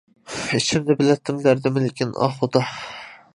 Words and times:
ئىچىمدە 0.59 0.95
بىلەتتىم 1.01 1.43
دەردىمنى 1.43 1.85
لېكىن، 1.85 2.15
ئاھ 2.23 2.35
خۇدا! 2.41 2.65